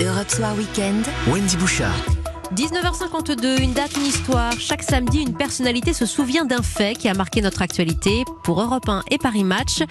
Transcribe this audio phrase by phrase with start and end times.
[0.00, 1.06] Europe Soir Weekend.
[1.26, 1.96] Wendy Bouchard.
[2.54, 4.52] 19h52, une date, une histoire.
[4.60, 8.86] Chaque samedi, une personnalité se souvient d'un fait qui a marqué notre actualité pour Europe
[8.86, 9.82] 1 et Paris Match.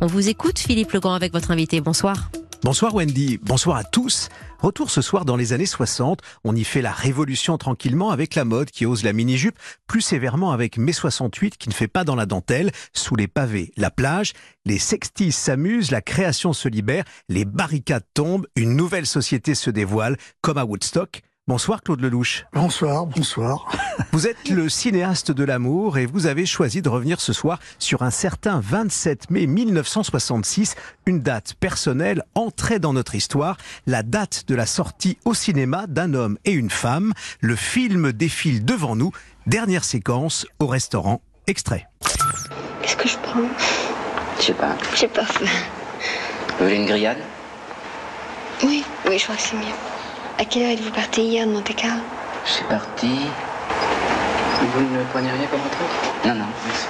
[0.00, 1.82] On vous écoute, Philippe Legrand, avec votre invité.
[1.82, 2.30] Bonsoir.
[2.62, 4.28] Bonsoir Wendy, bonsoir à tous.
[4.62, 8.44] Retour ce soir dans les années 60, on y fait la révolution tranquillement avec la
[8.44, 9.58] mode qui ose la mini-jupe,
[9.88, 13.72] plus sévèrement avec mai 68 qui ne fait pas dans la dentelle, sous les pavés,
[13.76, 19.56] la plage, les sextis s'amusent, la création se libère, les barricades tombent, une nouvelle société
[19.56, 21.22] se dévoile, comme à Woodstock.
[21.48, 22.46] Bonsoir Claude Lelouch.
[22.52, 23.66] Bonsoir, bonsoir.
[24.12, 28.02] Vous êtes le cinéaste de l'amour et vous avez choisi de revenir ce soir sur
[28.02, 33.56] un certain 27 mai 1966, une date personnelle entrée dans notre histoire,
[33.88, 37.12] la date de la sortie au cinéma d'un homme et une femme.
[37.40, 39.10] Le film défile devant nous.
[39.48, 41.22] Dernière séquence au restaurant.
[41.48, 41.88] Extrait.
[42.82, 43.48] Qu'est-ce que je prends?
[44.38, 44.76] Je sais pas.
[44.94, 45.46] J'ai pas faim.
[46.58, 47.18] Vous voulez une grillade?
[48.62, 49.91] Oui, oui, je crois que c'est mieux.
[50.38, 52.00] À quelle heure êtes-vous parti hier de Monte Carlo
[52.44, 53.20] Je suis parti.
[54.60, 56.86] Vous ne prenez rien comme truc Non, non, merci.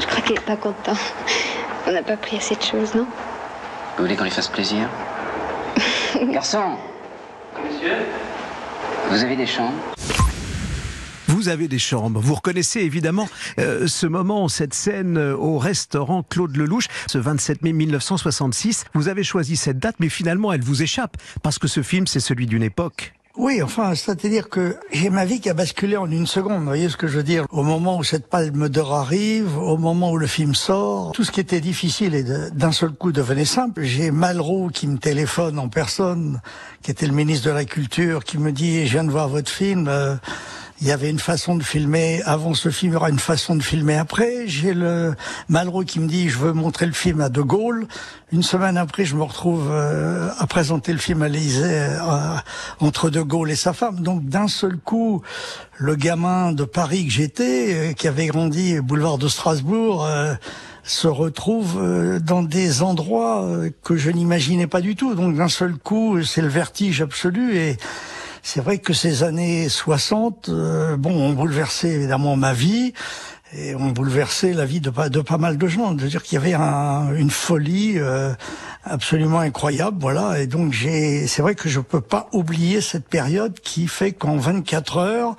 [0.00, 0.96] Je crois qu'il est pas content.
[1.86, 3.06] On n'a pas pris assez de choses, non
[3.96, 4.88] Vous voulez qu'on lui fasse plaisir
[6.22, 6.76] Garçon
[7.64, 7.96] Monsieur
[9.10, 9.72] Vous avez des chambres
[11.38, 12.20] Vous avez des chambres.
[12.20, 13.28] Vous reconnaissez évidemment
[13.60, 18.86] euh, ce moment, cette scène euh, au restaurant Claude Lelouch, ce 27 mai 1966.
[18.92, 22.18] Vous avez choisi cette date, mais finalement, elle vous échappe parce que ce film, c'est
[22.18, 23.14] celui d'une époque.
[23.36, 26.58] Oui, enfin, c'est-à-dire que j'ai ma vie qui a basculé en une seconde.
[26.58, 27.46] Vous voyez ce que je veux dire?
[27.50, 31.30] Au moment où cette palme d'or arrive, au moment où le film sort, tout ce
[31.30, 33.84] qui était difficile et d'un seul coup devenait simple.
[33.84, 36.40] J'ai Malraux qui me téléphone en personne,
[36.82, 39.52] qui était le ministre de la Culture, qui me dit "Je viens de voir votre
[39.52, 40.16] film." euh,
[40.80, 43.56] il y avait une façon de filmer avant ce film, il y aura une façon
[43.56, 44.46] de filmer après.
[44.46, 45.14] J'ai le
[45.48, 47.88] Malraux qui me dit je veux montrer le film à De Gaulle.
[48.30, 52.36] Une semaine après, je me retrouve euh, à présenter le film à l'Élysée euh,
[52.78, 54.00] entre De Gaulle et sa femme.
[54.00, 55.22] Donc d'un seul coup,
[55.78, 60.34] le gamin de Paris que j'étais, euh, qui avait grandi boulevard de Strasbourg, euh,
[60.84, 61.78] se retrouve
[62.22, 63.46] dans des endroits
[63.84, 65.14] que je n'imaginais pas du tout.
[65.14, 67.76] Donc d'un seul coup, c'est le vertige absolu et
[68.50, 72.94] c'est vrai que ces années 60, euh, bon, ont bouleversé évidemment ma vie
[73.54, 75.94] et ont bouleversé la vie de pas, de pas mal de gens.
[75.98, 78.32] C'est-à-dire qu'il y avait un- une folie euh,
[78.84, 80.40] absolument incroyable, voilà.
[80.40, 84.36] Et donc j'ai, c'est vrai que je peux pas oublier cette période qui fait qu'en
[84.38, 85.36] 24 heures,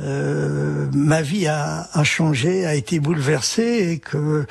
[0.00, 4.46] euh, ma vie a, a changé, a été bouleversée et que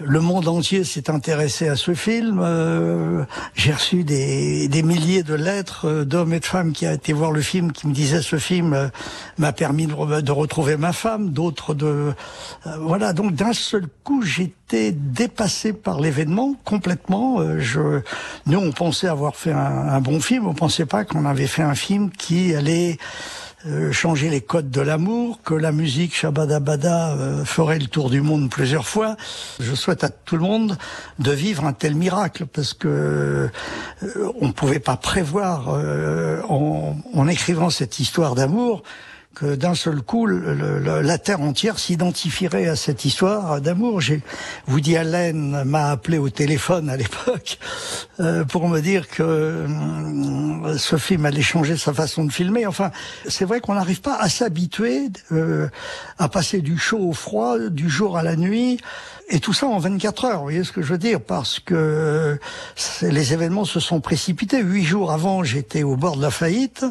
[0.00, 2.40] le monde entier s'est intéressé à ce film.
[2.42, 3.24] Euh,
[3.54, 7.12] J'ai reçu des, des milliers de lettres euh, d'hommes et de femmes qui ont été
[7.12, 8.88] voir le film, qui me disaient ce film euh,
[9.38, 11.30] m'a permis de, re- de retrouver ma femme.
[11.30, 11.86] D'autres de
[12.66, 13.12] euh, voilà.
[13.12, 17.40] Donc d'un seul coup, j'étais dépassé par l'événement complètement.
[17.58, 18.00] Je,
[18.46, 19.56] nous, on pensait avoir fait un,
[19.88, 20.46] un bon film.
[20.46, 22.98] On pensait pas qu'on avait fait un film qui allait
[23.66, 28.20] euh, changer les codes de l'amour, que la musique Shabadabada euh, ferait le tour du
[28.20, 29.16] monde plusieurs fois.
[29.58, 30.78] Je souhaite à tout le monde
[31.18, 36.96] de vivre un tel miracle parce que euh, on ne pouvait pas prévoir euh, en,
[37.12, 38.82] en écrivant cette histoire d'amour
[39.38, 44.00] que d'un seul coup, le- le- la terre entière s'identifierait à cette histoire d'amour.
[44.00, 44.22] J'ai
[44.68, 47.58] Woody Allen m'a appelé au téléphone à l'époque
[48.18, 52.66] euh, pour me dire que euh, ce film allait changer sa façon de filmer.
[52.66, 52.90] Enfin,
[53.28, 55.68] c'est vrai qu'on n'arrive pas à s'habituer euh,
[56.18, 58.80] à passer du chaud au froid, du jour à la nuit.
[59.28, 62.38] Et tout ça en 24 heures, vous voyez ce que je veux dire Parce que
[63.02, 64.62] les événements se sont précipités.
[64.62, 66.84] Huit jours avant, j'étais au bord de la faillite.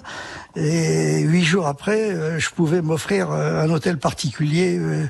[0.58, 5.06] Et huit jours après, euh, je pouvais m'offrir euh, un hôtel particulier euh,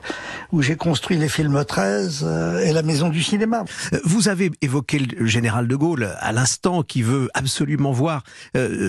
[0.51, 3.63] où j'ai construit les films 13 euh, et la maison du cinéma.
[4.03, 8.23] Vous avez évoqué le général de Gaulle à l'instant qui veut absolument voir,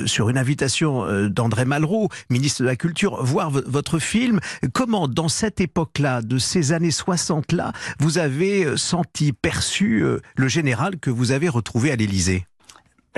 [0.07, 4.41] sur une invitation d'André Malraux, ministre de la Culture, voir vo- votre film.
[4.73, 10.05] Comment, dans cette époque-là, de ces années 60-là, vous avez senti, perçu
[10.37, 12.47] le général que vous avez retrouvé à l'Élysée?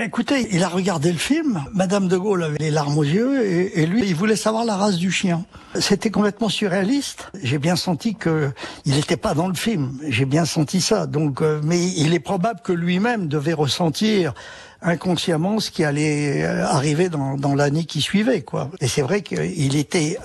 [0.01, 1.61] Écoutez, il a regardé le film.
[1.73, 4.77] Madame de Gaulle avait les larmes aux yeux et, et lui, il voulait savoir la
[4.77, 5.43] race du chien.
[5.77, 7.29] C'était complètement surréaliste.
[7.43, 8.49] J'ai bien senti que
[8.85, 9.99] il n'était pas dans le film.
[10.07, 11.05] J'ai bien senti ça.
[11.05, 14.33] Donc, euh, mais il est probable que lui-même devait ressentir
[14.81, 18.71] inconsciemment ce qui allait euh, arriver dans, dans l'année qui suivait, quoi.
[18.79, 20.17] Et c'est vrai qu'il était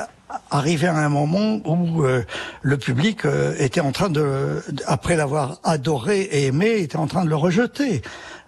[0.54, 2.22] arrivé à un moment où euh,
[2.62, 7.24] le public euh, était en train de, après l'avoir adoré et aimé, était en train
[7.24, 8.02] de le rejeter.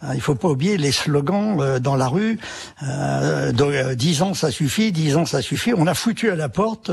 [0.05, 2.38] Euh, il faut pas oublier les slogans euh, dans la rue.
[2.82, 5.73] Euh, 10 ans ça suffit, 10 ans ça suffit.
[5.75, 6.91] On a foutu à la porte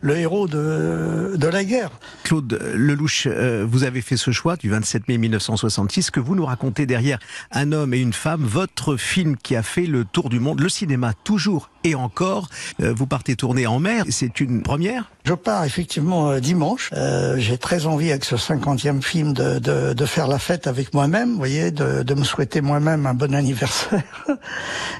[0.00, 1.90] le héros de, de la guerre.
[2.22, 6.86] Claude Lelouch, vous avez fait ce choix du 27 mai 1966 que vous nous racontez
[6.86, 7.18] derrière
[7.52, 10.68] un homme et une femme, votre film qui a fait le tour du monde, le
[10.68, 12.48] cinéma toujours et encore.
[12.78, 16.90] Vous partez tourner en mer, c'est première Je pars effectivement dimanche.
[16.92, 20.94] Euh, J'ai très envie avec ce 50e film de, de, de faire la fête avec
[20.94, 24.04] moi-même, vous voyez, de, de me souhaiter moi-même un bon anniversaire.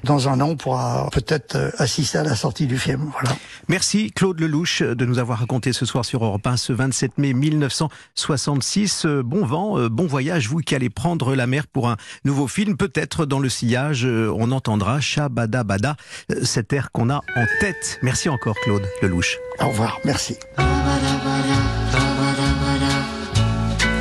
[0.03, 3.13] Dans un an, on pourra peut-être euh, assister à la sortie du film.
[3.13, 3.37] Voilà.
[3.69, 7.33] Merci Claude Lelouch de nous avoir raconté ce soir sur Europe 1 ce 27 mai
[7.33, 9.07] 1966.
[9.07, 12.49] Euh, bon vent, euh, bon voyage, vous qui allez prendre la mer pour un nouveau
[12.49, 12.77] film.
[12.77, 15.95] Peut-être dans le sillage, on entendra Shabada Bada,
[16.43, 18.01] cet air qu'on a en tête.
[18.03, 19.37] Merci encore Claude Lelouch.
[19.61, 20.39] Au revoir, merci.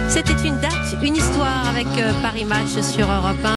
[0.08, 0.72] C'était une date,
[1.02, 1.88] une histoire avec
[2.22, 3.44] Paris Match sur Europe 1.